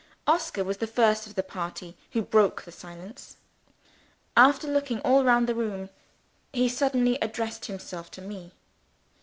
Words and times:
Oscar 0.25 0.63
was 0.63 0.77
the 0.77 0.87
first 0.87 1.27
of 1.27 1.35
the 1.35 1.43
party 1.43 1.95
who 2.13 2.23
broke 2.23 2.63
the 2.63 2.71
silence. 2.71 3.37
After 4.35 4.67
looking 4.67 4.99
all 5.01 5.23
round 5.23 5.45
the 5.47 5.53
room, 5.53 5.91
he 6.51 6.69
suddenly 6.69 7.19
addressed 7.21 7.65
himself 7.67 8.09
to 8.09 8.21
me. 8.23 8.51